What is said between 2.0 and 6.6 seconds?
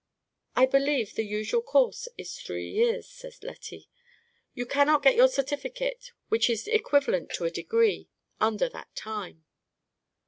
is three years," said Lettie. "You cannot get your certificate, which